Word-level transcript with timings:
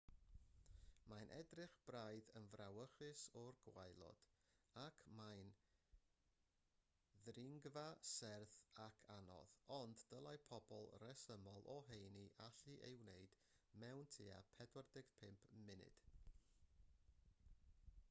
mae'n 1.11 1.31
edrych 1.39 1.73
braidd 1.89 2.29
yn 2.39 2.45
frawychus 2.53 3.23
o'r 3.41 3.57
gwaelod 3.67 4.23
ac 4.83 5.01
mae'n 5.19 5.51
ddringfa 7.27 7.83
serth 8.13 8.55
ac 8.85 8.97
anodd 9.17 9.53
ond 9.77 10.01
dylai 10.15 10.33
pobl 10.53 10.89
resymol 11.05 11.67
o 11.73 11.75
heini 11.91 12.23
allu 12.47 12.73
ei 12.89 12.97
wneud 13.03 13.35
mewn 13.85 14.09
tua 14.17 14.39
45 14.63 15.53
munud 15.69 16.03